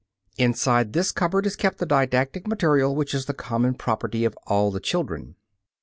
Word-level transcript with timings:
Inside 0.39 0.93
this 0.93 1.11
cupboard 1.11 1.45
is 1.45 1.55
kept 1.55 1.77
the 1.77 1.85
didactic 1.85 2.47
material 2.47 2.95
which 2.95 3.13
is 3.13 3.27
the 3.27 3.35
common 3.35 3.75
property 3.75 4.25
of 4.25 4.35
all 4.47 4.71
the 4.71 4.79
children. 4.79 5.35